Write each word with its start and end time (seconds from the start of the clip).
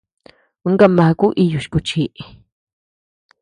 Uu 0.67 0.75
kanbaku 0.79 1.25
iyu 1.43 1.57
chi 1.63 1.69
kuchi. 1.73 2.03